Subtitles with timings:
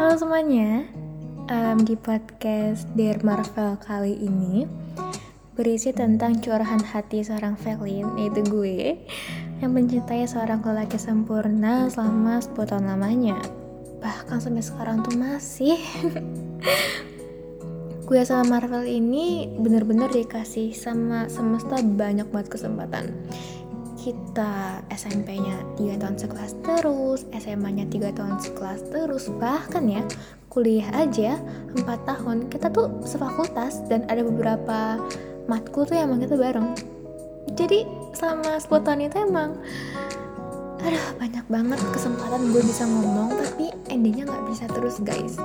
[0.00, 0.88] Halo semuanya,
[1.52, 4.64] um, di podcast Dear Marvel kali ini
[5.52, 8.96] berisi tentang curahan hati seorang Felin, yaitu gue
[9.60, 13.44] yang mencintai seorang lelaki sempurna selama 10 tahun lamanya.
[14.00, 15.76] Bahkan sampai sekarang tuh masih.
[18.08, 23.12] gue sama Marvel ini bener-bener dikasih sama semesta banyak banget kesempatan
[24.00, 30.00] kita SMP-nya 3 tahun sekelas terus, SMA-nya 3 tahun sekelas terus, bahkan ya
[30.48, 31.36] kuliah aja
[31.76, 34.96] 4 tahun kita tuh sefakultas dan ada beberapa
[35.46, 36.72] matkul tuh emang kita bareng.
[37.54, 37.84] Jadi
[38.16, 39.60] selama 10 tahun itu emang
[40.80, 45.36] aduh banyak banget kesempatan gue bisa ngomong tapi endingnya nggak bisa terus guys.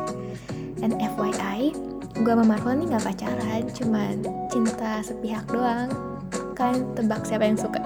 [0.80, 1.76] Dan FYI
[2.24, 4.16] gue sama Marvel nih nggak pacaran cuman
[4.48, 5.92] cinta sepihak doang.
[6.56, 7.84] Kan tebak siapa yang suka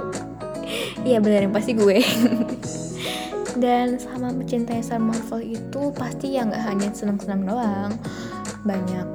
[1.07, 1.99] iya bener yang pasti gue.
[3.63, 7.91] Dan sama mencintai Star Marvel itu pasti ya nggak hanya seneng-seneng doang.
[8.63, 9.07] Banyak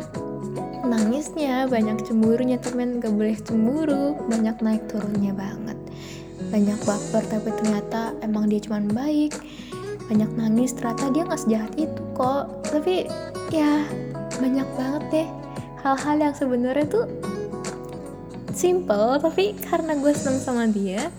[0.84, 4.18] nangisnya banyak cemburunya temen gak boleh cemburu.
[4.28, 5.78] Banyak naik turunnya banget.
[6.52, 9.32] Banyak baper tapi ternyata emang dia cuman baik.
[10.12, 12.68] Banyak nangis ternyata dia nggak sejahat itu kok.
[12.68, 13.08] Tapi
[13.48, 13.88] ya
[14.38, 15.28] banyak banget deh
[15.84, 17.06] hal-hal yang sebenarnya tuh
[18.54, 21.10] simple tapi karena gue seneng sama dia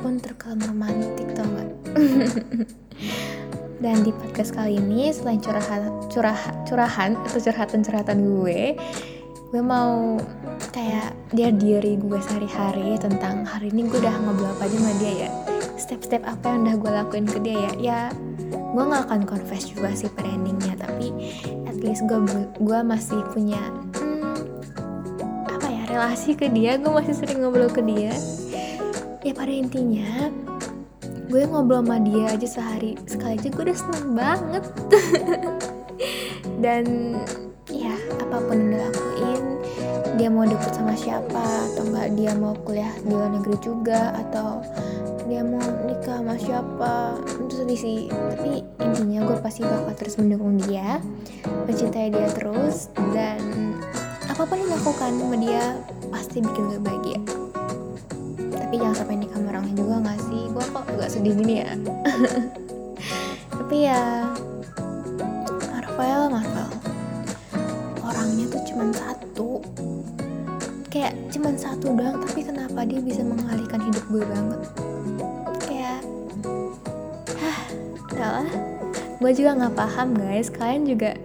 [0.00, 1.68] apa pun terkelam romantis tau gak
[3.84, 8.80] dan di podcast kali ini selain curahan curah curahan atau curhatan curhatan gue
[9.52, 10.16] gue mau
[10.72, 15.12] kayak dia diri gue sehari-hari tentang hari ini gue udah ngobrol apa aja sama dia
[15.28, 15.30] ya.
[15.76, 17.72] Step-step apa yang udah gue lakuin ke dia ya.
[17.76, 18.00] Ya
[18.48, 21.12] gue gak akan confess juga sih pada endingnya tapi
[21.68, 22.16] at least gue
[22.56, 23.60] gue masih punya
[24.00, 24.48] hmm,
[25.44, 26.80] apa ya relasi ke dia.
[26.80, 28.16] Gue masih sering ngobrol ke dia
[29.20, 30.32] ya pada intinya
[31.30, 32.98] gue ngobrol sama dia aja sehari.
[33.06, 34.64] Sekali aja gue udah seneng banget.
[36.64, 36.84] Dan
[37.70, 39.42] ya apa pun yang dia lakuin
[40.18, 44.60] dia mau deket sama siapa atau enggak dia mau kuliah di luar negeri juga atau
[45.30, 46.94] dia mau nikah sama siapa
[47.46, 48.00] itu sedih sih.
[48.10, 50.98] Tapi intinya gue pasti bakal terus mendukung dia
[51.70, 53.38] mencintai dia terus dan
[54.26, 55.64] apa pun yang dilakukan sama dia
[56.10, 57.39] pasti bikin gue bahagia
[58.70, 60.42] tapi jangan sampai nikah sama orangnya juga gak sih?
[60.46, 61.74] Gue kok gak sedih gini ya?
[63.58, 64.02] Tapi ya
[65.74, 66.68] Marvel Marvel.
[67.98, 69.58] Orangnya tuh cuma satu.
[70.86, 74.60] Kayak cuma satu doang tapi kenapa dia bisa mengalihkan hidup gue banget?
[75.66, 76.00] Kayak
[77.42, 77.60] hah
[78.06, 78.50] udahlah
[79.18, 80.46] gue juga nggak paham guys.
[80.46, 81.18] Kalian juga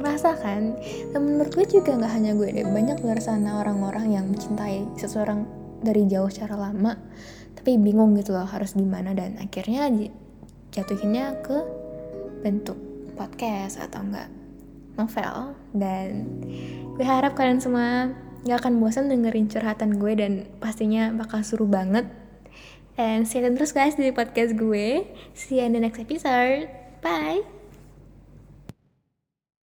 [0.00, 0.80] merasakan
[1.12, 5.44] dan menurut gue juga nggak hanya gue deh banyak luar sana orang-orang yang mencintai seseorang
[5.82, 6.96] dari jauh secara lama
[7.58, 9.90] tapi bingung gitu loh harus gimana dan akhirnya
[10.70, 11.58] jatuhinnya ke
[12.46, 12.78] bentuk
[13.18, 14.30] podcast atau enggak
[14.98, 15.58] novel.
[15.74, 16.26] Dan
[16.94, 18.14] gue harap kalian semua
[18.46, 22.06] gak akan bosan dengerin curhatan gue dan pastinya bakal seru banget.
[22.98, 25.06] And stay tune terus guys di podcast gue.
[25.34, 26.66] See you in the next episode.
[26.98, 27.57] Bye